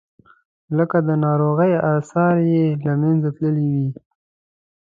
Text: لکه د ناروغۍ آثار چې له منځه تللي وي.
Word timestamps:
لکه 0.77 0.97
د 1.07 1.09
ناروغۍ 1.25 1.73
آثار 1.95 2.35
چې 2.49 2.63
له 2.85 2.93
منځه 3.01 3.29
تللي 3.37 3.67
وي. 3.73 3.89